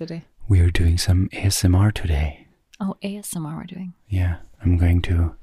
[0.00, 0.24] today.
[0.48, 2.46] We are doing some ASMR today.
[2.80, 3.92] Oh, ASMR we're doing.
[4.08, 5.34] Yeah, I'm going to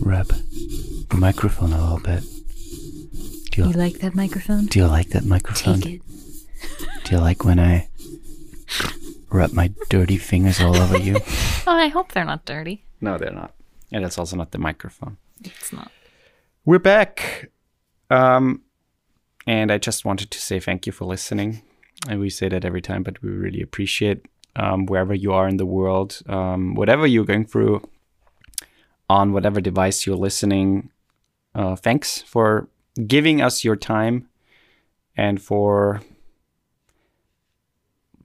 [0.00, 2.24] rub the microphone a little bit.
[3.52, 4.66] Do you, You like that microphone?
[4.66, 5.80] do you like that microphone?
[5.80, 6.02] Take it.
[7.04, 7.88] Do you like when I
[9.30, 11.18] rub my dirty fingers all over you?
[11.68, 12.84] Oh, I hope they're not dirty.
[13.00, 13.52] no, they're not.
[13.92, 15.16] And it's also not the microphone.
[15.44, 15.90] It's not.
[16.64, 17.50] We're back.
[18.10, 18.62] Um,
[19.48, 21.62] and I just wanted to say thank you for listening.
[22.08, 24.24] And we say that every time, but we really appreciate
[24.54, 27.88] um, wherever you are in the world, um, whatever you're going through,
[29.08, 30.90] on whatever device you're listening.
[31.54, 32.68] Uh, thanks for
[33.06, 34.28] giving us your time
[35.16, 36.02] and for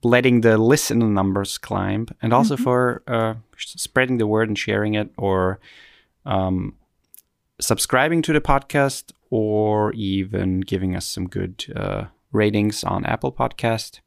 [0.03, 5.11] letting the listener numbers climb, and also for uh, spreading the word and sharing it,
[5.17, 5.59] or
[6.25, 6.75] um,
[7.59, 13.99] subscribing to the podcast or even giving us some good uh, ratings on Apple Podcast.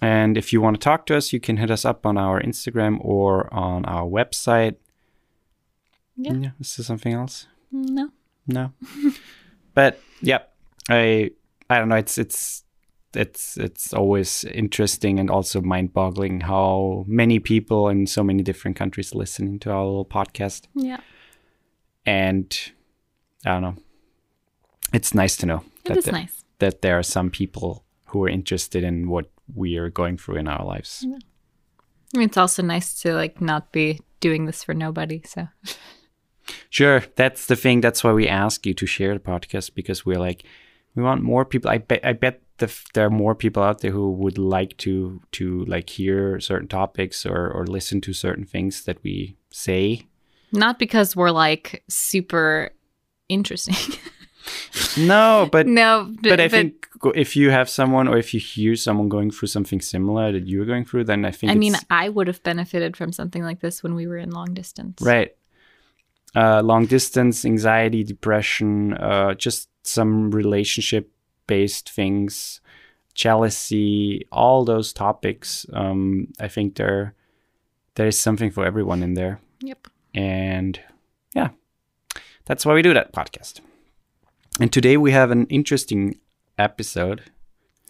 [0.00, 2.40] And if you want to talk to us, you can hit us up on our
[2.40, 4.76] Instagram or on our website.
[6.16, 6.50] Yeah.
[6.60, 7.46] Is there something else?
[7.70, 8.10] No.
[8.46, 8.72] No.
[9.74, 10.40] but yeah,
[10.88, 11.30] I
[11.70, 11.96] I don't know.
[11.96, 12.64] It's it's
[13.14, 19.14] it's it's always interesting and also mind-boggling how many people in so many different countries
[19.14, 21.00] listening to our little podcast Yeah.
[22.06, 22.58] and
[23.44, 23.76] I don't know.
[24.92, 26.41] It's nice to know It is nice.
[26.62, 30.48] That there are some people who are interested in what we are going through in
[30.48, 31.04] our lives.
[32.14, 35.22] Mean, it's also nice to like not be doing this for nobody.
[35.24, 35.48] So
[36.70, 37.80] Sure, that's the thing.
[37.80, 40.44] That's why we ask you to share the podcast because we're like,
[40.94, 41.70] we want more people.
[41.70, 45.20] I bet, I bet the, there are more people out there who would like to
[45.32, 50.06] to like hear certain topics or or listen to certain things that we say.
[50.52, 52.70] not because we're like super
[53.28, 53.98] interesting.
[54.98, 59.08] No, but no, but I think if you have someone or if you hear someone
[59.08, 62.26] going through something similar that you're going through, then I think I mean, I would
[62.26, 65.00] have benefited from something like this when we were in long distance.
[65.00, 65.34] Right.
[66.34, 71.10] Uh, long distance, anxiety, depression, uh, just some relationship
[71.46, 72.60] based things,
[73.14, 75.66] jealousy, all those topics.
[75.72, 77.14] Um, I think there
[77.96, 79.40] there is something for everyone in there.
[79.60, 79.88] Yep.
[80.14, 80.80] And
[81.34, 81.50] yeah,
[82.46, 83.60] that's why we do that podcast.
[84.60, 86.18] And today we have an interesting
[86.58, 87.22] episode.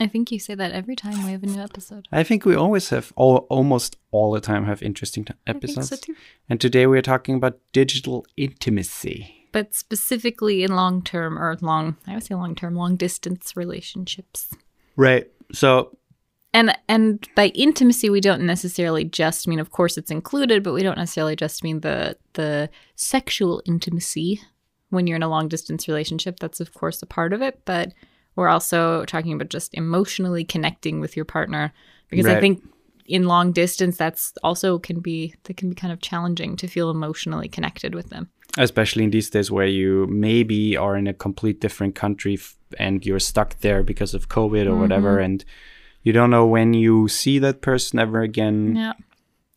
[0.01, 2.09] I think you say that every time we have a new episode.
[2.11, 5.65] I think we always have, all, almost all the time, have interesting t- I think
[5.65, 6.07] episodes.
[6.07, 6.15] so.
[6.49, 9.49] And today we are talking about digital intimacy.
[9.53, 14.55] But specifically in long term or long, I would say long term, long distance relationships.
[14.97, 15.31] Right.
[15.53, 15.97] So,
[16.55, 20.83] And and by intimacy we don't necessarily just mean of course it's included, but we
[20.83, 24.41] don't necessarily just mean the the sexual intimacy
[24.93, 26.39] when you're in a long distance relationship.
[26.39, 27.93] That's of course a part of it, but
[28.37, 31.73] we're also talking about just emotionally connecting with your partner
[32.09, 32.63] because I think
[33.07, 36.91] in long distance that's also can be that can be kind of challenging to feel
[36.91, 38.29] emotionally connected with them.
[38.59, 43.07] especially in these days where you maybe are in a complete different country f- and
[43.07, 45.25] you're stuck there because of COVID or whatever, mm-hmm.
[45.25, 45.45] and
[46.03, 48.77] you don't know when you see that person ever again.
[48.77, 48.93] Yeah.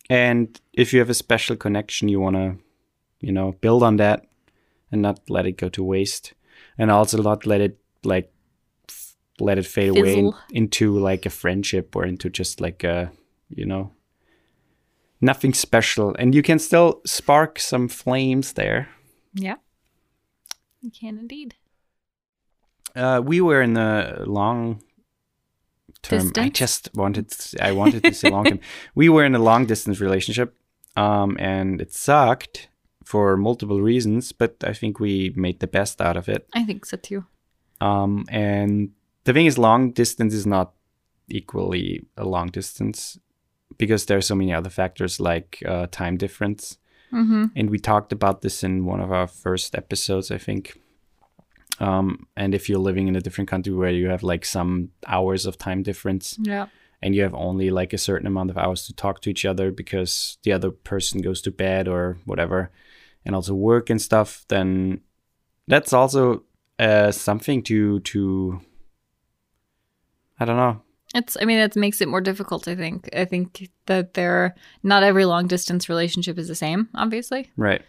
[0.08, 2.56] And if you have a special connection, you want to,
[3.20, 4.24] you know, build on that
[4.92, 6.34] and not let it go to waste,
[6.78, 8.32] and also not let it like
[8.88, 13.10] f- let it fade away in- into like a friendship or into just like a,
[13.48, 13.92] you know,
[15.20, 16.14] nothing special.
[16.18, 18.88] And you can still spark some flames there.
[19.34, 19.56] Yeah.
[20.80, 21.54] You can indeed.
[22.94, 24.82] Uh, we were in the long
[26.02, 26.32] term.
[26.36, 28.60] I just wanted to, I wanted to say long term.
[28.94, 30.54] We were in a long distance relationship,
[30.96, 32.68] um, and it sucked
[33.06, 34.32] for multiple reasons.
[34.32, 36.46] But I think we made the best out of it.
[36.52, 37.24] I think so too.
[37.80, 38.90] Um, and
[39.24, 40.72] the thing is, long distance is not
[41.28, 43.18] equally a long distance
[43.78, 46.78] because there are so many other factors like uh, time difference.
[47.12, 47.44] Mm-hmm.
[47.54, 50.78] And we talked about this in one of our first episodes, I think.
[51.78, 55.44] Um, and if you're living in a different country where you have like some hours
[55.46, 56.66] of time difference Yeah.
[57.02, 59.70] and you have only like a certain amount of hours to talk to each other
[59.70, 62.70] because the other person goes to bed or whatever,
[63.26, 65.00] and also work and stuff, then
[65.68, 66.44] that's also
[66.78, 68.60] uh, something to to
[70.38, 70.80] I don't know.
[71.14, 73.08] It's, I mean, it makes it more difficult, I think.
[73.14, 77.50] I think that there, not every long distance relationship is the same, obviously.
[77.56, 77.80] Right.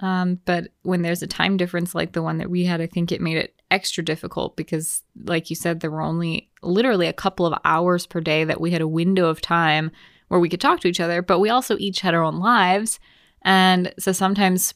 [0.00, 3.10] Um, but when there's a time difference like the one that we had, I think
[3.10, 7.46] it made it extra difficult because, like you said, there were only literally a couple
[7.46, 9.90] of hours per day that we had a window of time
[10.28, 13.00] where we could talk to each other, but we also each had our own lives.
[13.42, 14.74] And so sometimes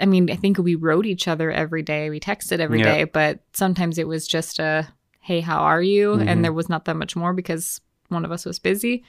[0.00, 2.08] I mean, I think we wrote each other every day.
[2.08, 3.04] We texted every day, Yeah.
[3.06, 4.88] but sometimes it was just a,
[5.20, 6.12] hey, how are you?
[6.16, 6.26] Mhm.
[6.26, 9.04] And there was not that much more because one of us was busy.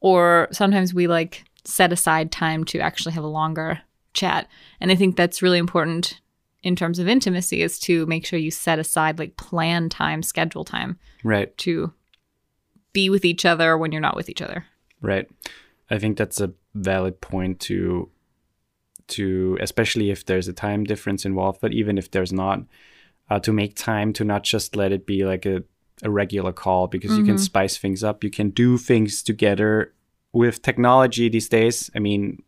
[0.00, 3.80] Or sometimes we like set aside time to actually have a longer
[4.14, 4.48] chat.
[4.80, 6.20] And I think that's really important
[6.64, 10.64] in terms of intimacy is to make sure you set aside like plan time, schedule
[10.64, 11.56] time Right.
[11.58, 11.92] to
[12.92, 14.64] be with each other when you're not with each other.
[15.00, 15.28] Right.
[15.90, 18.10] I think that's a valid point to
[19.08, 22.60] to especially if there's a time difference involved, but even if there's not,
[23.30, 25.62] uh, to make time to not just let it be like a,
[26.02, 28.22] a regular call because you can spice things up.
[28.22, 29.94] You can do things together
[30.32, 31.90] with technology these days.
[31.94, 32.42] I mean,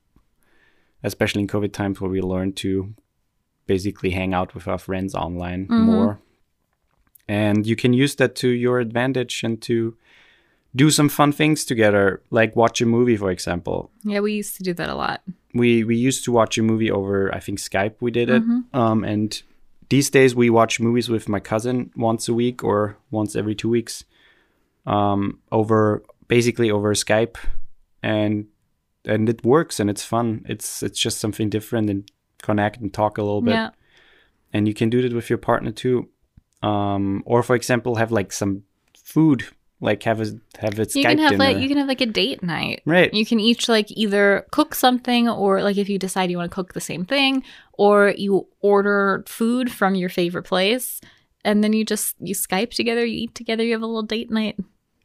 [1.03, 2.95] especially in COVID times where we learn to
[3.67, 6.21] basically hang out with our friends online more.
[7.29, 9.97] And you can use that to your advantage and to
[10.75, 13.91] do some fun things together, like watch a movie, for example.
[14.05, 15.21] Yeah, we used to do that a lot.
[15.55, 17.95] We we used to watch a movie over, I think Skype.
[18.01, 19.43] We did it, um, and
[19.89, 23.69] these days we watch movies with my cousin once a week or once every two
[23.69, 24.05] weeks,
[24.87, 27.37] um, over basically over Skype,
[28.03, 28.47] and
[29.05, 30.45] and it works and it's fun.
[30.49, 32.11] It's it's just something different and
[32.43, 33.71] connect and talk a little bit Yeah.
[34.53, 36.09] and you can do that with your partner too
[36.63, 38.63] um or for example have like some
[39.05, 39.45] food
[39.81, 40.27] like have a
[40.59, 41.45] have it You can have dinner.
[41.45, 42.83] like you can have like a date night.
[42.85, 46.51] right You can each like either cook something or like if you decide you want
[46.51, 47.43] to cook the same thing
[47.73, 51.01] or you order food from your favorite place
[51.45, 54.31] and then you just you Skype together, you eat together, you have a little date
[54.31, 54.59] night,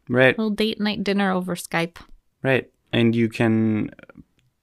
[0.10, 1.98] right little date night dinner over Skype.
[2.44, 3.90] right and you can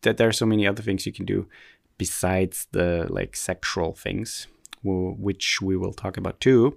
[0.02, 1.46] that there are so many other things you can do
[1.96, 4.46] besides the like sexual things
[4.82, 6.76] which we will talk about too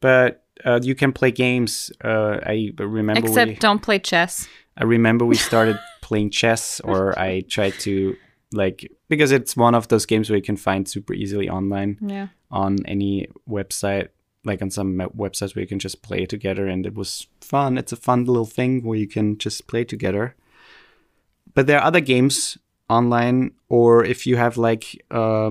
[0.00, 4.48] but uh, you can play games uh, i remember Except we, don't play chess.
[4.76, 8.16] I remember we started playing chess, or I tried to
[8.52, 12.28] like because it's one of those games where you can find super easily online Yeah.
[12.50, 14.08] on any website,
[14.44, 17.76] like on some websites where you can just play together, and it was fun.
[17.78, 20.34] It's a fun little thing where you can just play together.
[21.54, 22.56] But there are other games
[22.88, 25.50] online, or if you have like uh,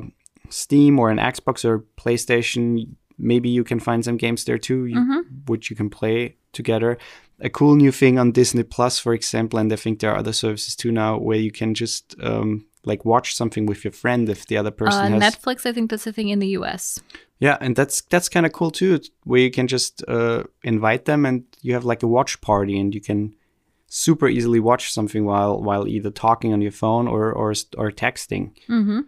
[0.50, 2.88] Steam or an Xbox or PlayStation,
[3.22, 6.98] maybe you can find some games there too, you, which you can play together.
[7.40, 10.34] A cool new thing on Disney Plus, for example, and I think there are other
[10.34, 14.46] services too now where you can just um, like watch something with your friend if
[14.48, 17.02] the other person Uh, has Netflix, I think that's a thing in the US.
[17.40, 21.26] yeah, and that's that's kind of cool too, where you can just uh, invite them
[21.26, 23.34] and you have like a watch party, and you can
[23.88, 28.52] super easily watch something while while either talking on your phone or or or texting.
[28.70, 29.00] Mm-hmm.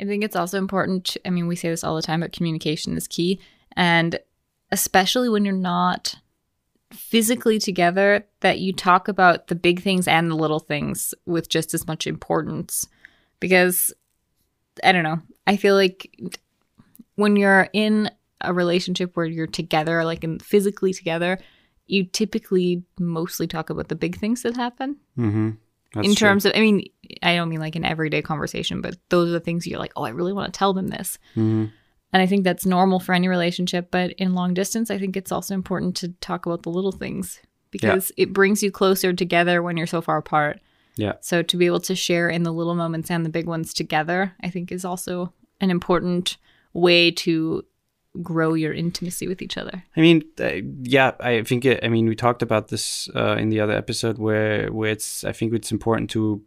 [0.00, 1.04] I think it's also important.
[1.06, 3.40] To, I mean, we say this all the time, but communication is key,
[3.76, 4.18] and
[4.72, 6.16] especially when you're not
[6.92, 11.74] physically together, that you talk about the big things and the little things with just
[11.74, 12.88] as much importance.
[13.38, 13.92] Because
[14.82, 16.18] I don't know, I feel like
[17.14, 18.10] when you're in
[18.40, 21.38] a relationship where you're together, like in physically together,
[21.86, 25.50] you typically mostly talk about the big things that happen Mm-hmm.
[25.96, 26.84] In terms of i mean
[27.22, 30.04] i don't mean like an everyday conversation but those are the things you're like oh
[30.04, 31.18] i really want to tell them this.
[31.34, 31.66] Hmm
[32.12, 35.32] and i think that's normal for any relationship but in long distance i think it's
[35.32, 39.76] also important to talk about the little things because it brings you closer together when
[39.76, 40.58] you're so far apart.
[40.96, 41.14] Yeah.
[41.20, 44.34] so to be able to share in the little moments and the big ones together
[44.42, 46.36] i think is also an important
[46.72, 47.64] way to
[48.22, 52.06] grow your intimacy with each other I mean, uh, yeah, I think it, I mean
[52.06, 55.70] we talked about this uh, in the other episode where where it's I think it's
[55.70, 56.42] important to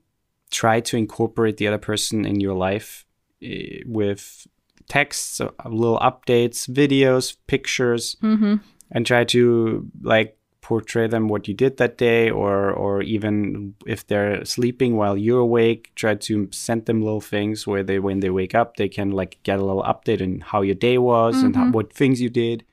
[0.51, 3.05] try to incorporate the other person in your life
[3.43, 3.47] uh,
[3.85, 4.47] with
[4.87, 8.55] texts, uh, little updates, videos, pictures, mm-hmm.
[8.91, 13.99] and try to like portray them what you did that day or or even if
[14.07, 18.29] they're sleeping while you're awake try to send them little things where they when they
[18.29, 21.55] wake up they can like get a little update on how your day was and
[21.55, 22.63] how, what things you did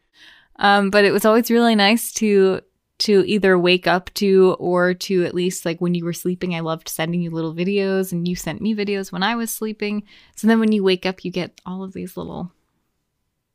[0.57, 2.61] Um, but it was always really nice to
[3.01, 6.55] to either wake up to or to at least like when you were sleeping.
[6.55, 10.05] I loved sending you little videos, and you sent me videos when I was sleeping.
[10.37, 12.53] So then when you wake up, you get all of these little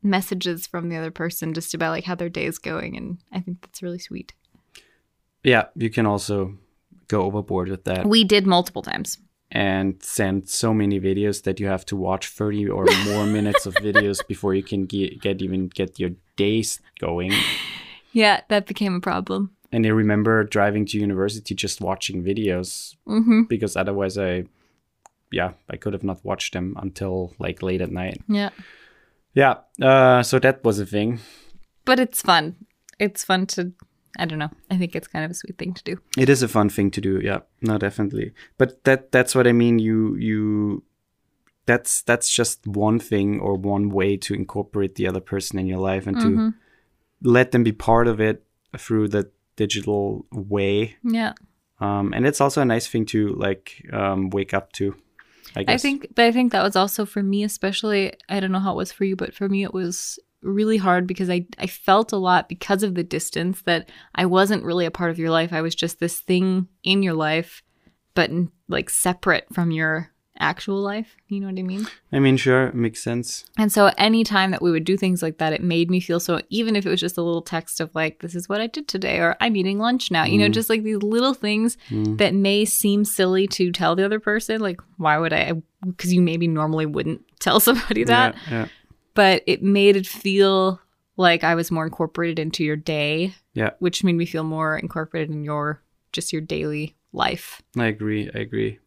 [0.04, 3.40] messages from the other person just about like how their day is going, and I
[3.40, 4.34] think that's really sweet.
[5.44, 6.58] yeah you can also
[7.08, 9.18] go overboard with that We did multiple times.
[9.52, 13.74] and send so many videos that you have to watch 30 or more minutes of
[13.76, 17.32] videos before you can get, get even get your days going
[18.14, 19.52] Yeah, that became a problem.
[19.72, 23.42] and i remember driving to university just watching videos Mm-hmm.
[23.54, 24.46] because otherwise I,
[25.32, 28.22] yeah, I could have not watched them until like late at night.
[28.28, 28.50] Yeah,
[29.36, 31.20] Yeah, uh, so that was a thing.
[31.86, 32.56] but it's fun.
[33.00, 33.74] It's fun to.
[34.18, 34.52] I don't know.
[34.72, 35.98] I think it's kind of a sweet thing to do.
[36.18, 37.20] It is a fun thing to do.
[37.22, 38.34] Yeah, no, definitely.
[38.58, 39.78] But that that's what I mean.
[39.80, 40.84] You you
[41.66, 45.80] that's that's just one thing or one way to incorporate the other person in your
[45.80, 46.50] life and Mm-hmm.
[46.50, 46.54] to
[47.30, 48.44] let them be part of it
[48.78, 50.96] through the digital way.
[51.04, 51.34] Yeah.
[51.82, 54.96] Um, and it's also a nice thing to like um, wake up to.
[55.56, 55.74] I guess.
[55.74, 58.14] I think, but I think that was also for me, especially.
[58.30, 61.08] I don't know how it was for you, but for me, it was really hard
[61.08, 64.92] because I I felt a lot because of the distance that I wasn't really a
[64.92, 65.52] part of your life.
[65.52, 67.64] I was just this thing in your life,
[68.14, 68.30] but
[68.68, 71.16] like separate from your actual life.
[71.28, 71.88] You know what I mean?
[72.12, 73.46] I mean, sure, it makes sense.
[73.58, 76.42] And so anytime that we would do things like that, it made me feel so
[76.50, 78.88] even if it was just a little text of like, this is what I did
[78.88, 80.54] today, or I'm eating lunch now, you know, mm.
[80.54, 82.18] just like these little things mm.
[82.18, 84.62] that may seem silly to tell the other person.
[84.62, 85.54] Like, why would I?
[85.86, 88.36] Because you maybe normally wouldn't tell somebody that.
[88.50, 88.68] Yeah, yeah,
[89.14, 90.80] But it made it feel
[91.18, 93.72] like I was more incorporated into your day, yeah.
[93.80, 97.62] which made me feel more incorporated in your just your daily life.
[97.78, 98.30] I agree.
[98.34, 98.80] I agree.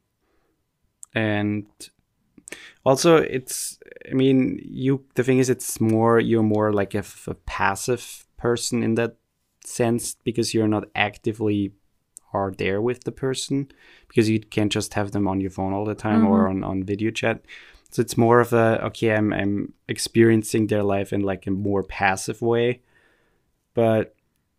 [1.14, 1.66] And
[2.84, 3.78] also, it's.
[4.10, 5.04] I mean, you.
[5.14, 6.18] The thing is, it's more.
[6.20, 7.04] You're more like a
[7.46, 9.16] passive person in that
[9.64, 11.72] sense because you're not actively
[12.32, 13.70] are there with the person
[14.08, 16.62] because you can't just have them on your phone all the time or mm-hmm.
[16.62, 17.42] on, on video chat.
[17.90, 21.82] So it's more of a okay, I'm I'm experiencing their life in like a more
[21.82, 22.82] passive way.
[23.74, 24.14] But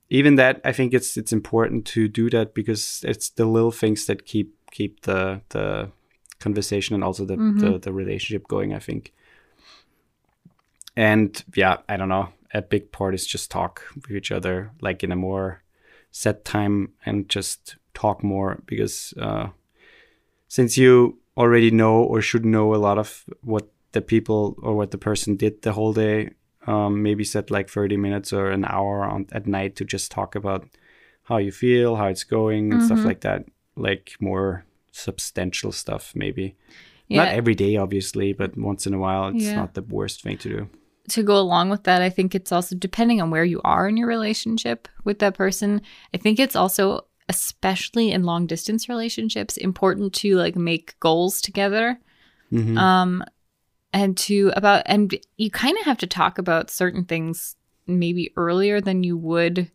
[0.09, 4.07] even that I think it's it's important to do that because it's the little things
[4.07, 5.91] that keep keep the the
[6.39, 9.13] conversation and also the the, the relationship going, I think.
[10.95, 12.29] And yeah, I don't know.
[12.53, 15.63] A big part is just talk with each other, like in a more
[16.11, 19.49] set time and just talk more because uh,
[20.47, 24.91] since you already know or should know a lot of what the people or what
[24.91, 26.31] the person did the whole day,
[26.67, 30.35] um, maybe set like 30 minutes or an hour on, at night to just talk
[30.35, 30.67] about
[31.23, 33.45] how you feel, how it's going, and stuff like that.
[33.75, 36.55] Like more substantial stuff, maybe.
[37.09, 39.55] Not every day, obviously, but once in a while, it's Yeah.
[39.55, 40.69] not the worst thing to do.
[41.09, 43.97] to go along with that, I think it's also depending on where you are in
[43.97, 45.81] your relationship with that person.
[46.13, 51.99] I think it's also, especially in long distance relationships, important to like make goals together.
[52.51, 52.77] Mhm.
[52.77, 53.23] Um,
[53.91, 57.55] and to about, and you kind of have to talk about certain things
[57.87, 59.71] maybe earlier than you would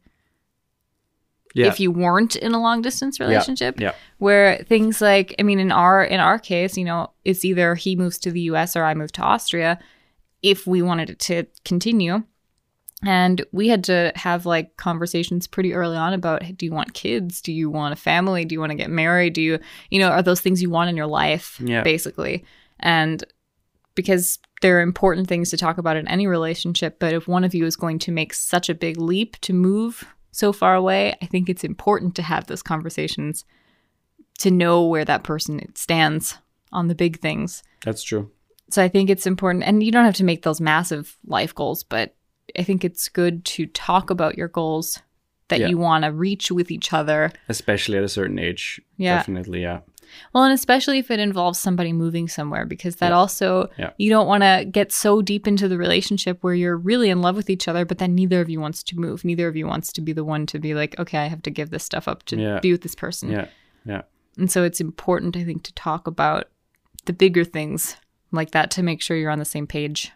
[1.54, 1.66] yeah.
[1.66, 3.92] if you weren't in a long distance relationship yeah.
[4.18, 7.96] where things like i mean in our in our case you know it's either he
[7.96, 9.78] moves to the us or i move to austria
[10.42, 12.23] if we wanted it to continue
[13.06, 16.94] and we had to have like conversations pretty early on about hey, do you want
[16.94, 19.58] kids do you want a family do you want to get married do you
[19.90, 21.82] you know are those things you want in your life Yeah.
[21.82, 22.44] basically
[22.80, 23.25] and
[23.94, 27.64] because they're important things to talk about in any relationship but if one of you
[27.66, 30.04] is going to make such a big leap to move
[30.35, 33.45] so far away i think it's important to have those conversations
[34.38, 36.38] to know where that person stands
[36.73, 38.31] on the big things That's true.
[38.71, 41.85] so I think it's important, and you don't have to make those massive life goals,
[41.85, 42.17] but
[42.59, 44.99] I think it's good to talk about your goals
[45.49, 45.69] that Yeah.
[45.69, 47.31] you want to reach with each other.
[47.49, 48.81] Especially at a certain age.
[48.97, 49.17] Yeah.
[49.19, 49.81] Definitely, yeah.
[50.32, 53.16] Well, and especially if it involves somebody moving somewhere, because that Yeah.
[53.16, 53.90] also, Yeah.
[53.99, 57.37] you don't want to get so deep into the relationship where you're really in love
[57.37, 59.25] with each other, but then neither of you wants to move.
[59.25, 61.50] Neither of you wants to be the one to be like, okay, I have to
[61.50, 62.61] give this stuff up to Yeah.
[62.61, 63.30] be with this person.
[63.30, 63.46] Yeah.
[63.84, 64.02] Yeah.
[64.37, 66.49] And so it's important, I think, to talk about
[67.04, 67.96] the bigger things
[68.32, 70.11] like that to make sure you're on the same page.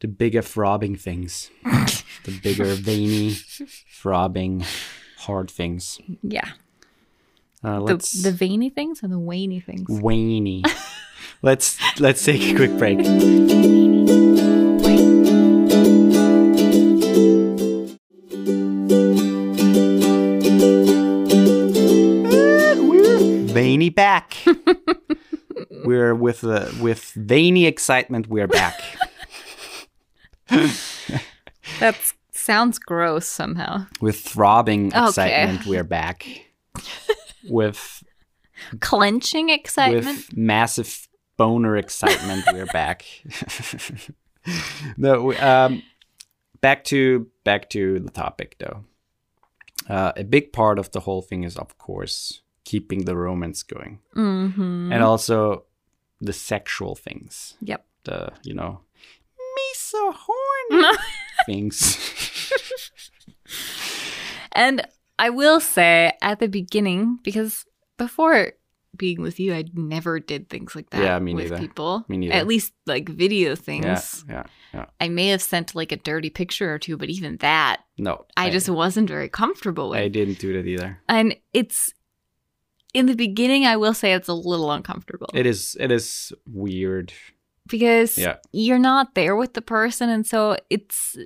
[0.00, 1.50] The bigger throbbing things.
[2.24, 3.30] the bigger veiny,
[3.90, 4.64] throbbing,
[5.18, 5.98] hard things.
[6.22, 6.50] Yeah.
[7.64, 9.88] Uh, The, let's the veiny things or the waney things?
[9.88, 10.62] Waney.
[11.42, 12.98] let's let's take a quick break.
[23.52, 24.36] Veiny back.
[25.84, 28.28] we're with the with veiny excitement.
[28.28, 28.80] We're back.
[31.80, 31.96] That
[32.32, 33.86] sounds gross somehow.
[34.00, 35.08] With throbbing Okay.
[35.08, 36.24] excitement, we're back.
[37.50, 38.02] With
[38.80, 40.06] Clenching excitement.
[40.06, 43.04] with massive boner excitement we're back
[44.96, 45.82] no um
[46.62, 48.84] back to back to the topic though
[49.90, 54.00] uh, a big part of the whole thing is of course keeping the romance going
[54.16, 54.90] mm-hmm.
[54.90, 55.64] and also
[56.22, 57.84] the sexual things Yep.
[58.04, 58.80] the you know
[59.38, 60.96] me so horny
[61.44, 62.50] things
[64.56, 64.86] And
[65.18, 67.64] I will say at the beginning, because
[67.96, 68.52] before
[68.96, 71.58] being with you, I never did things like that Yeah, me with neither.
[71.58, 72.04] people.
[72.08, 72.34] Me neither.
[72.34, 74.24] At least like video things.
[74.28, 74.42] yeah yeah
[74.74, 78.24] yeah I may have sent like a dirty picture or two, but even that, no
[78.36, 79.98] I just wasn't very comfortable with.
[80.00, 81.92] i didn't do that either and it's
[82.94, 85.28] in the beginning, I will say it's a little uncomfortable.
[85.34, 87.12] It is it is weird.
[87.68, 88.36] because Yeah.
[88.52, 91.16] you're not there with the person and so it's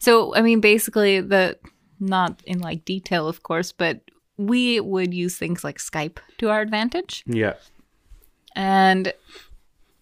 [0.00, 1.56] so i mean basically the
[2.00, 4.00] not in like detail of course but
[4.36, 7.54] we would use things like skype to our advantage Yeah.
[8.56, 9.12] and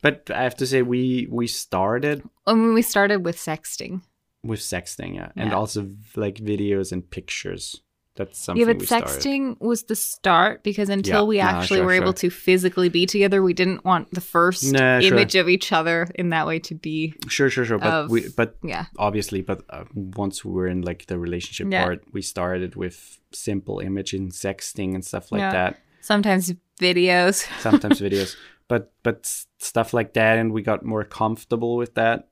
[0.00, 4.02] But I have to say, we we started I mean, we started with sexting
[4.44, 7.82] with sexting, yeah, and also like videos and pictures.
[8.18, 9.08] That's something yeah but we started.
[9.08, 11.28] sexting was the start because until Yeah.
[11.32, 14.98] we actually sure, were able to physically be together we didn't want the first Nah,
[15.00, 15.08] sure.
[15.14, 17.78] image of each other in that way to be Sure, sure, sure.
[17.78, 21.68] But of- we, but yeah obviously, but uh, once we were in like the relationship
[21.70, 21.84] Yeah.
[21.84, 22.96] part, we started with
[23.32, 25.52] simple imaging, sexting, and stuff like Yeah.
[25.52, 25.72] that.
[26.00, 28.36] sometimes videos Sometimes videos,
[28.68, 29.18] but but
[29.58, 32.28] stuff like that, and we got more comfortable with that.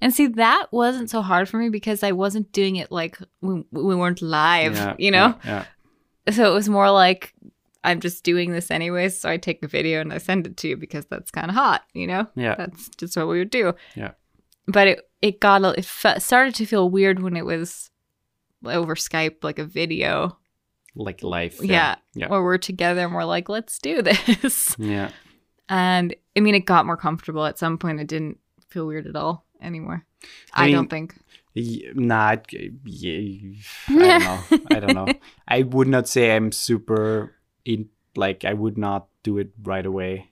[0.00, 3.64] And see, that wasn't so hard for me because I wasn't doing it like we,
[3.70, 5.34] we weren't live, Yeah, you know?
[5.44, 5.64] Yeah,
[6.26, 6.32] yeah.
[6.34, 7.34] So it was more like
[7.82, 9.18] I'm just doing this anyways.
[9.20, 11.54] So I take a video and I send it to you because that's kind of
[11.54, 12.26] hot, you know?
[12.34, 12.54] Yeah.
[12.54, 13.74] That's just what we would do.
[13.94, 14.12] Yeah.
[14.66, 15.84] But it, it got, a, it
[16.22, 17.90] started to feel weird when it was
[18.64, 20.38] over Skype, like a video.
[20.94, 21.58] like life.
[21.62, 21.96] Yeah.
[22.14, 24.74] yeah, Where we're together and we're like, let's do this.
[24.78, 25.10] yeah.
[25.68, 28.00] And I mean, it got more comfortable at some point.
[28.00, 28.38] It didn't
[28.70, 30.04] feel weird at all anymore.
[30.52, 31.14] I I, mean, don't think.
[31.56, 32.72] Y- Nah, it-
[33.88, 34.66] I don't know.
[34.70, 35.06] I don't know.
[35.48, 37.88] I would not say I'm super in.
[38.16, 40.30] Like, I would not do it right away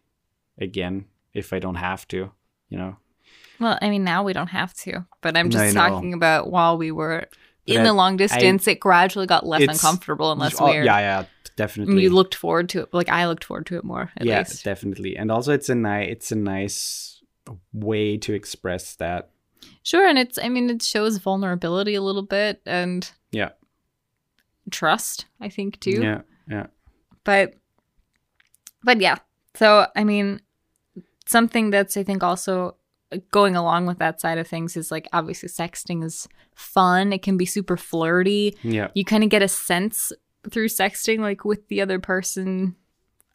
[0.58, 2.30] again if I don't have to.
[2.68, 2.96] You know.
[3.60, 5.80] Well, I mean, now we don't have to, but I'm just know.
[5.88, 7.26] talking about while we were
[7.66, 10.84] But in I- the long distance, it gradually got less uncomfortable and less Oh, weird.
[10.86, 11.24] Yeah, yeah,
[11.56, 11.94] definitely.
[11.94, 12.88] And you looked forward to it.
[12.94, 14.64] Like I looked forward to it more, at yeah, least.
[14.64, 15.16] definitely.
[15.16, 17.11] And also, it's a nice, it's a nice
[17.72, 19.30] way to express that.
[19.82, 20.38] Sure, and it's.
[20.42, 23.50] I mean, it shows vulnerability a little bit and Yeah.
[24.70, 25.26] trust.
[25.40, 26.00] I think too.
[26.02, 26.66] Yeah, yeah,
[27.24, 27.54] but
[28.84, 29.16] but yeah
[29.54, 30.40] so i mean
[31.26, 32.74] something that's i think also
[33.30, 37.36] going along with that side of things is like obviously sexting is fun it can
[37.36, 38.88] be super flirty yeah.
[38.94, 40.12] you kind of get a sense
[40.50, 42.74] through sexting like with the other person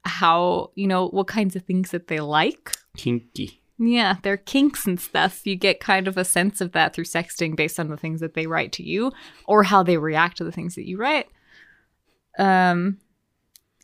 [0.03, 3.56] how you know what kinds of things that they like Kinky.
[3.79, 7.55] Yeah their kinks and stuff you get kind of a sense of that through sexting
[7.55, 9.11] based on the things that they write to you
[9.45, 11.27] or how they react to the things that you write
[12.39, 12.97] um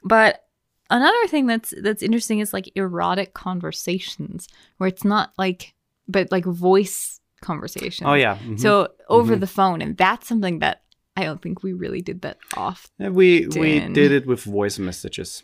[0.03, 0.45] but
[0.89, 5.73] another thing that's that's interesting is like erotic conversations where it's not like
[6.08, 8.38] but like voice conversations Oh yeah.
[8.38, 8.60] mhm.
[8.60, 9.39] so over Mhm.
[9.41, 10.82] the phone and that's something that
[11.17, 14.79] i don't think we really did that often Yeah, we we did it with voice
[14.79, 15.43] messages,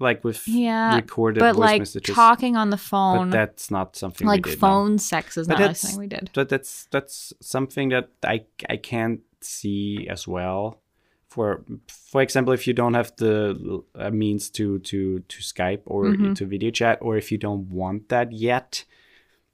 [0.00, 2.14] like with Yeah, recorded but voice like messages.
[2.14, 4.60] talking on the but phone that's not something like we did.
[4.62, 4.68] no.
[4.68, 8.76] phone sex is But not something we did But that's that's something that I I
[8.78, 10.80] can't see as well.
[11.28, 16.04] For for example, if you don't have the uh, means to to to Skype or
[16.04, 16.34] Mhm.
[16.36, 18.84] to video chat, or if you don't want that yet,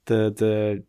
[0.05, 0.83] the the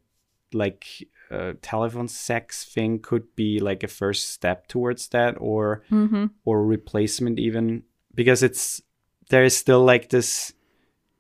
[0.52, 0.84] like
[1.30, 6.26] uh, telephone sex thing could be like a first step towards that, or mm-hmm.
[6.44, 7.84] or replacement even
[8.14, 8.82] because it's
[9.30, 10.52] there is still like this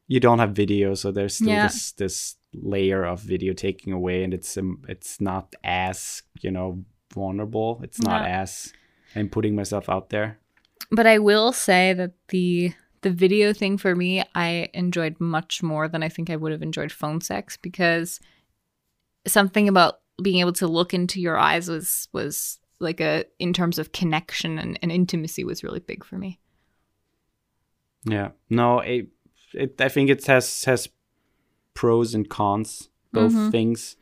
[0.06, 1.66] you don't have video so there's still Yeah.
[1.68, 6.84] this this layer of video taking away and it's um, it's not as you know
[7.14, 8.42] vulnerable it's not Yeah.
[8.42, 8.72] as
[9.16, 10.38] i'm putting myself out there
[10.90, 15.88] But I will say that the the video thing for me, I enjoyed much more
[15.88, 18.20] than I think I would have enjoyed phone sex because
[19.26, 23.78] something about being able to look into your eyes was was like a in terms
[23.78, 26.38] of connection and, and intimacy was really big for me.
[28.04, 29.08] Yeah no it,
[29.54, 30.88] it i think it has has
[31.74, 33.50] pros and cons both Mhm.
[33.50, 33.96] things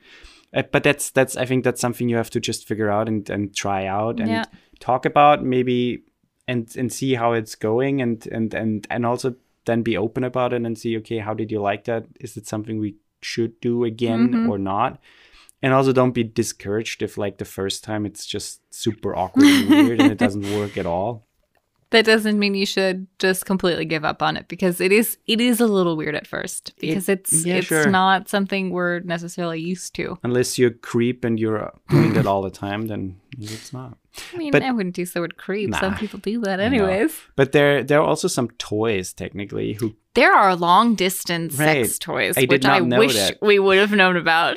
[0.54, 3.28] Uh, but that's that's i think that's something you have to just figure out and
[3.28, 4.44] and try out and Yeah.
[4.80, 6.04] talk about maybe
[6.46, 9.34] and and see how it's going and and and and also
[9.66, 12.46] then be open about it and see okay how did you like that is it
[12.46, 14.48] something we should do again Mhm.
[14.48, 14.98] or not
[15.62, 19.68] and also don't be discouraged if like the first time it's just super awkward and
[19.68, 21.27] weird and it doesn't work at all
[21.90, 25.40] That doesn't mean you should just completely give up on it because it is it
[25.40, 27.88] is a little weird at first because it's yeah, it's sure.
[27.88, 30.18] not something we're necessarily used to.
[30.22, 33.96] unless you're creep and you're doing that all the time then it's not
[34.34, 35.72] I mean, But- I wouldn't use the word creep.
[35.76, 37.12] Some people do that anyways.
[37.36, 41.86] but there there are also some toys technically who There are long distance Right.
[41.86, 43.38] sex toys, I which I wish that.
[43.40, 44.56] we would have known about.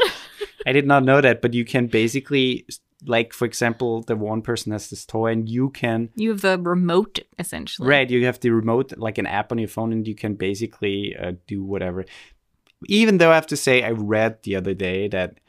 [0.65, 2.65] I did not know that, but you can basically,
[3.05, 6.57] like, for example, the one person has this toy, and you can, you have the
[6.59, 7.87] remote essentially.
[7.87, 11.15] right, you have the remote, like an app on your phone, and you can basically
[11.15, 12.05] uh, do whatever.
[12.87, 15.39] Even though I have to say, I read the other day that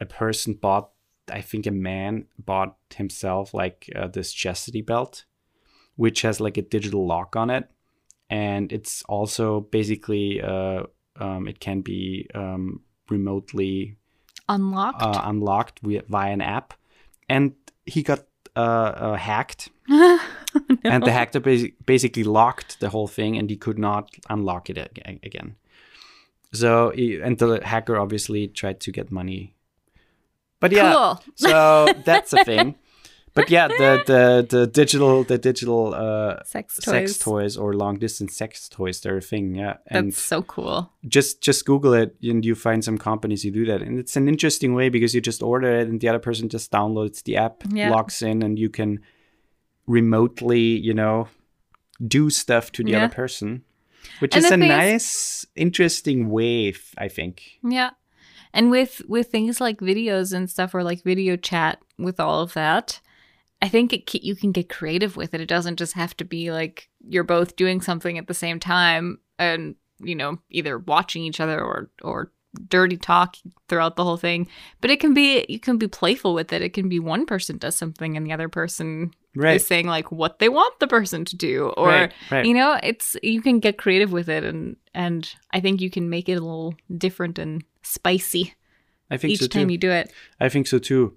[0.00, 0.90] a person bought,
[1.30, 5.24] I think a man bought himself like uh, this chastity belt,
[5.96, 7.70] which has like a digital lock on it.
[8.28, 10.84] And it's also basically uh,
[11.16, 13.96] um, it can be um, remotely
[14.48, 15.02] Unlocked.
[15.02, 16.74] uh, unlocked via, via an app,
[17.28, 17.52] and
[17.86, 18.24] he got
[18.56, 23.78] uh, uh, hacked, and the hacker basi- basically locked the whole thing, and he could
[23.78, 25.56] not unlock it ag- again.
[26.52, 29.54] So, he, and the hacker obviously tried to get money.
[30.60, 31.22] But yeah, Cool.
[31.34, 32.76] so that's a thing.
[33.34, 36.84] But yeah, the the the digital the digital uh, Sex toys.
[36.84, 39.56] sex toys or long distance sex toys, they're a thing.
[39.56, 40.92] Yeah, and That's so cool.
[41.08, 44.28] just just Google it and you find some companies who do that, and it's an
[44.28, 47.64] interesting way because you just order it and the other person just downloads the app,
[47.72, 47.90] Yeah.
[47.90, 49.00] logs in, and you can
[49.86, 51.28] remotely, you know,
[52.06, 53.04] do stuff to the Yeah.
[53.04, 53.62] other person,
[54.20, 57.58] which And is a thing is- nice, interesting way, f- I think.
[57.62, 57.90] Yeah.
[58.52, 62.52] And with with things like videos and stuff or like video chat with all of
[62.54, 63.00] that,
[63.64, 65.40] I think it you can get creative with it.
[65.40, 69.18] It doesn't just have to be like you're both doing something at the same time
[69.38, 72.30] and you know either watching each other or or
[72.68, 73.36] dirty talk
[73.68, 74.48] throughout the whole thing.
[74.82, 76.60] But it can be you can be playful with it.
[76.60, 79.56] It can be one person does something and the other person Right.
[79.56, 82.12] is saying like what they want the person to do or right.
[82.30, 82.46] Right.
[82.46, 86.08] you know it's you can get creative with it and and i think you can
[86.08, 88.54] make it a little different and spicy
[89.10, 91.16] I think each so time you do it I think so too.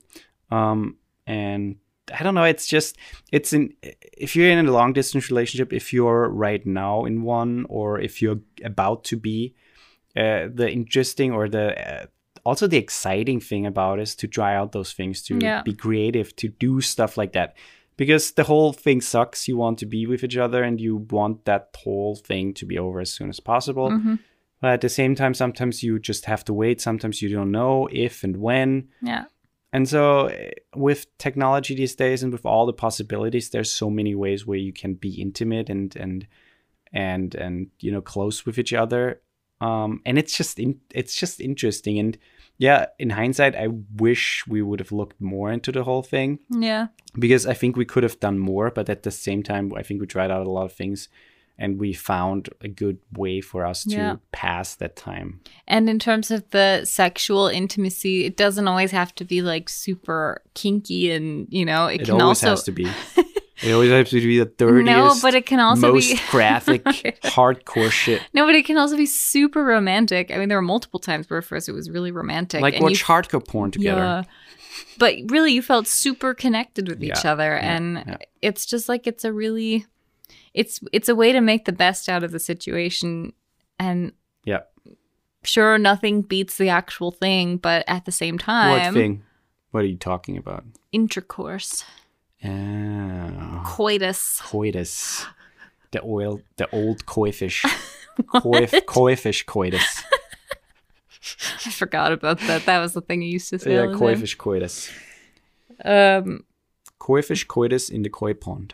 [0.49, 1.75] Um, and
[2.13, 2.43] I don't know.
[2.43, 2.97] It's just
[3.31, 3.73] it's in
[4.17, 8.21] if you're in a long distance relationship, if you're right now in one, or if
[8.21, 9.53] you're about to be,
[10.15, 12.05] uh, the interesting or the uh,
[12.45, 15.61] also the exciting thing about is to try out those things, to Yeah.
[15.63, 17.55] be creative, to do stuff like that.
[17.97, 19.47] Because the whole thing sucks.
[19.47, 22.77] You want to be with each other, and you want that whole thing to be
[22.79, 23.89] over as soon as possible.
[23.89, 24.19] Mhm.
[24.61, 26.79] But at the same time, sometimes you just have to wait.
[26.81, 28.87] Sometimes you don't know if and when.
[29.01, 29.25] yeah
[29.77, 34.15] And so, eh, with technology these days, and with all the possibilities, there's so many
[34.15, 36.25] ways where you can be intimate and and
[36.91, 39.21] and and you know close with each other.
[39.61, 41.99] Um, and it's just in, it's just interesting.
[41.99, 42.17] And
[42.57, 46.87] yeah, in hindsight, I wish we would have looked more into the whole thing yeah
[47.19, 48.71] because I think we could have done more.
[48.71, 51.07] But at the same time, I think we tried out a lot of things,
[51.59, 54.15] and we found a good way for us to Yeah.
[54.31, 55.39] pass that time.
[55.67, 60.41] and in terms of the sexual intimacy it doesn't always have to be like super
[60.53, 62.87] kinky and you know it, It, can always also has to be.
[63.63, 64.85] It always has to be the dirtiest.
[64.85, 68.21] no but it can also most be graphic, hardcore shit.
[68.31, 71.41] no but it can also be super romantic i mean there were multiple times where
[71.41, 73.99] for us it was really romantic Like and watch you hardcore porn together.
[74.01, 74.23] Yeah.
[74.99, 78.17] But really, you felt super connected with each other, yeah, and yeah.
[78.41, 79.85] it's just like it's a really,
[80.57, 83.33] it's it's a way to make the best out of the situation,
[83.79, 84.11] and
[84.43, 84.63] Yeah.
[85.43, 89.23] sure, nothing beats the actual thing, but at the same time, What thing?
[89.71, 90.63] What are you talking about?
[90.91, 91.85] intercourse,
[92.43, 94.41] Oh, coitus.
[94.41, 95.25] coitus.
[95.91, 97.63] The oil, the old koi fish.
[98.41, 100.01] Koi, koi fish coitus.
[101.65, 102.65] I forgot about that.
[102.65, 103.73] That was the thing you used to say.
[103.75, 104.91] Yeah, koi fish coitus.
[105.85, 106.43] Um,
[106.97, 108.73] Koi fish coitus in the koi pond.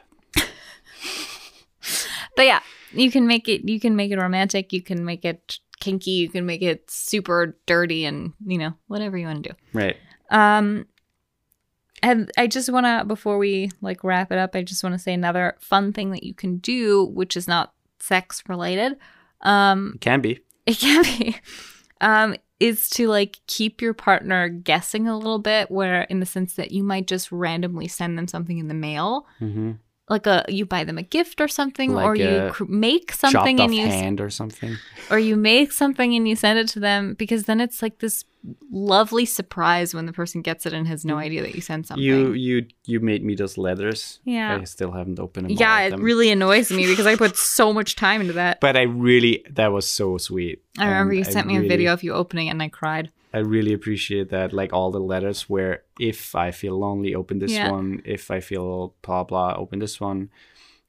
[2.36, 3.68] But yeah, you can make it.
[3.70, 4.74] You can make it romantic.
[4.74, 6.12] You can make it kinky.
[6.12, 9.56] You can make it super dirty, and you know whatever you want to do.
[9.74, 9.98] Right.
[10.30, 10.88] Um,
[12.02, 15.00] and I just want to, before we like wrap it up, I just want to
[15.00, 18.98] say another fun thing that you can do, which is not sex related.
[19.42, 20.40] Um, It can be.
[20.66, 21.38] it can be,
[22.02, 26.56] um, is to like keep your partner guessing a little bit, where in the sense
[26.56, 29.72] that you might just randomly send them something in the mail, Mm-hmm.
[30.10, 33.60] Like a you buy them a gift or something, Like or you cr- make something
[33.62, 34.76] and you hand or something.
[35.10, 38.26] or you make something and you send it to them because then it's like this
[38.72, 42.04] lovely surprise when the person gets it and has no idea that you sent something.
[42.04, 44.20] You you you made me those letters.
[44.26, 44.58] Yeah.
[44.60, 45.58] I still haven't opened them.
[45.58, 48.60] yeah, it really annoys me because I put so much time into that.
[48.68, 50.62] But I really that was so sweet.
[50.78, 52.68] I remember And you sent me really- a video of you opening it and I
[52.68, 53.10] cried.
[53.34, 54.54] I really appreciate that.
[54.54, 57.72] Like all the letters where if I feel lonely, open this Yeah.
[57.72, 58.02] one.
[58.06, 60.30] If I feel blah blah, open this one.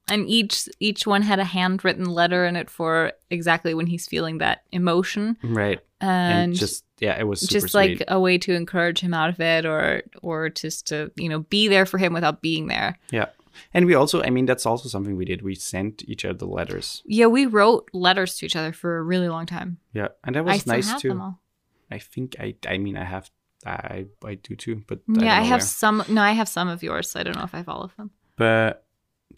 [0.08, 4.38] And each each one had a handwritten letter in it for exactly when he's feeling
[4.38, 5.38] that emotion.
[5.42, 5.80] Right.
[6.00, 8.00] And, And, just yeah, it was super just sweet.
[8.00, 11.40] like a way to encourage him out of it or or just to, you know,
[11.48, 12.98] be there for him without being there.
[13.10, 13.26] yeah.
[13.72, 15.40] And we also, I mean, that's also something we did.
[15.42, 17.02] We sent each other letters.
[17.06, 19.78] Yeah, we wrote letters to each other for a really long time.
[19.92, 21.14] Yeah, and that was nice too.
[21.90, 23.30] I think I, I mean, I have,
[23.66, 24.82] I, I do too.
[24.86, 25.66] But Yeah, don't I, have where.
[25.66, 26.04] some.
[26.08, 27.10] No, I have some of yours.
[27.10, 28.10] So I don't know if I have all of them.
[28.36, 28.80] but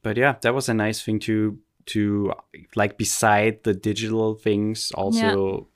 [0.02, 2.32] but yeah that was a nice thing to to
[2.74, 5.68] like beside the digital things also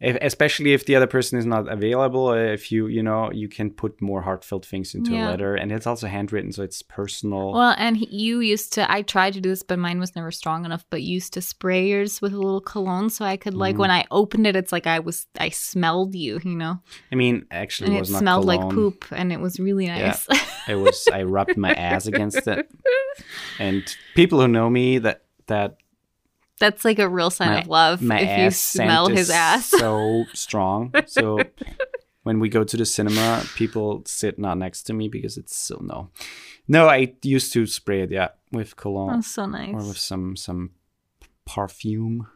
[0.00, 2.28] if, especially if the other person is not available.
[2.28, 5.24] uh, If you you know you can put more heartfelt things into Yeah.
[5.24, 7.52] a letter, and it's also handwritten, so it's personal.
[7.52, 10.30] Well, and he, you used to, I tried to do this, but mine was never
[10.32, 13.76] strong enough, but used to spray yours with a little cologne so I could, like,
[13.76, 13.78] Mhm.
[13.78, 16.80] when I opened it, it's like I was, I smelled you, you know?
[17.12, 20.16] I mean, actually, And it it smelled like poop and it was really nice Yeah.
[20.36, 20.68] nice.
[20.68, 22.66] It was I rubbed my ass against it,
[23.58, 25.76] and people who know me that that
[26.60, 29.66] That's like a real sign My- of love my if you smell is his ass.
[29.70, 30.92] so strong.
[31.06, 31.40] So
[32.22, 35.78] when we go to the cinema, people sit not next to me because it's so
[35.82, 36.10] no.
[36.68, 39.74] No, I used to spray it, yeah, with cologne That's so nice.
[39.74, 40.70] or with some some
[41.44, 42.26] perfume,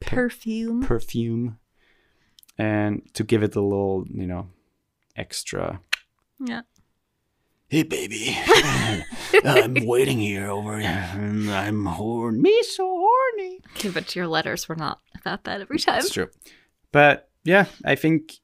[0.00, 0.82] Perfume.
[0.82, 1.58] perfume,
[2.56, 4.48] and to give it a little, you know,
[5.16, 5.80] extra.
[6.44, 6.62] yeah.
[7.68, 8.34] Hey, baby,
[9.44, 12.40] I'm waiting here over here, and I'm horny.
[12.40, 12.86] Me so
[13.38, 15.96] Okay, but your letters were not about that every time.
[16.00, 16.28] That's true.
[16.92, 18.34] But yeah, I think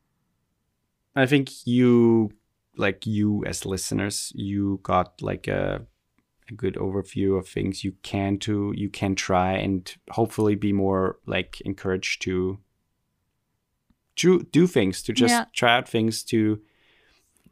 [1.16, 2.30] I think you
[2.76, 5.86] like you as listeners, you got like a
[6.50, 11.18] a good overview of things you can do, you can try and hopefully be more
[11.26, 12.58] like encouraged to
[14.16, 15.44] do do things, to just Yeah.
[15.52, 16.60] try out things to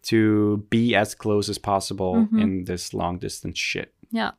[0.02, 2.40] to be as close as possible Mhm.
[2.42, 3.94] in this long distance shit.
[4.10, 4.32] Yeah.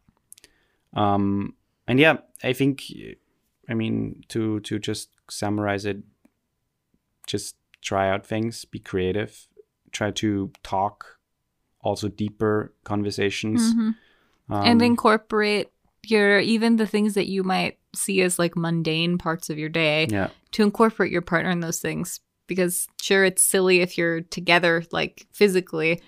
[0.94, 1.56] Um,
[1.88, 2.84] and yeah, I think,
[3.70, 5.98] I mean, to to just summarize it,
[7.28, 9.48] just try out things, be creative,
[9.92, 11.18] try to talk,
[11.82, 13.96] also deeper conversations, Mhm.
[14.50, 15.70] um, and incorporate
[16.06, 20.08] your, even the things that you might see as like mundane parts of your day,
[20.10, 22.20] yeah, to incorporate your partner in those things.
[22.46, 26.02] Because sure, it's silly if you're together, like physically,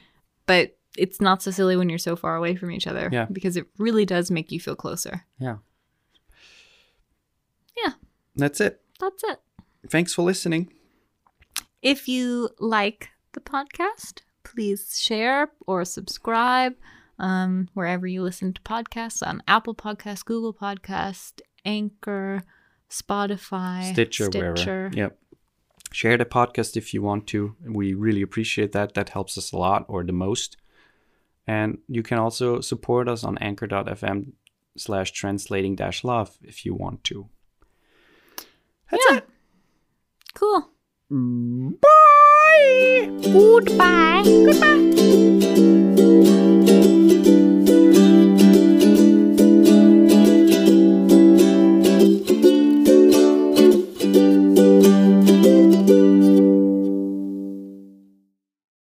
[0.45, 3.10] but it's not so silly when you're so far away from each other.
[3.12, 3.25] Yeah.
[3.31, 5.25] Because it really does make you feel closer.
[5.39, 5.58] Yeah.
[7.77, 7.93] Yeah.
[8.36, 8.81] That's it.
[8.99, 9.39] That's it.
[9.89, 10.71] Thanks for listening.
[11.81, 16.73] If you like the podcast, please share or subscribe
[17.19, 22.41] um, wherever you listen to podcasts on Apple Podcasts, Google Podcast, Anchor,
[22.89, 24.91] Spotify, Stitcher, wherever.
[24.93, 25.17] Yep.
[25.91, 27.55] Share the podcast if you want to.
[27.65, 28.95] We really appreciate that.
[28.95, 30.58] That helps us a lot or the most.
[31.47, 34.31] And you can also support us on anchor.fm
[34.77, 37.29] slash translating dash love if you want to.
[38.91, 39.17] That's Yeah.
[39.17, 39.27] it.
[40.34, 40.69] Cool.
[41.79, 43.10] Bye.
[43.21, 44.23] Goodbye.
[44.25, 46.01] Goodbye.